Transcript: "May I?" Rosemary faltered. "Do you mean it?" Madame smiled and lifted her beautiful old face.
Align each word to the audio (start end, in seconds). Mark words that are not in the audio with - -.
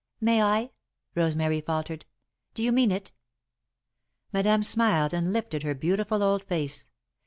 "May 0.19 0.41
I?" 0.41 0.71
Rosemary 1.13 1.61
faltered. 1.61 2.07
"Do 2.55 2.63
you 2.63 2.71
mean 2.71 2.89
it?" 2.89 3.11
Madame 4.33 4.63
smiled 4.63 5.13
and 5.13 5.31
lifted 5.31 5.61
her 5.61 5.75
beautiful 5.75 6.23
old 6.23 6.43
face. 6.45 6.87